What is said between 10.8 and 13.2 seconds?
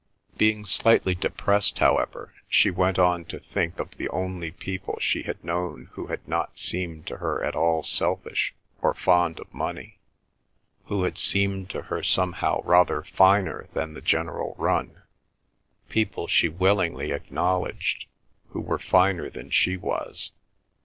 who had seemed to her somehow rather